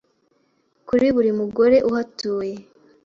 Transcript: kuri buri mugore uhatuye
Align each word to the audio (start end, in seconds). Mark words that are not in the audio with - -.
kuri 0.87 1.05
buri 1.15 1.31
mugore 1.39 1.77
uhatuye 1.89 2.55